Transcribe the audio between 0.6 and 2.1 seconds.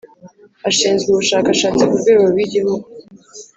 Ashinzwe ubushakashatsi ku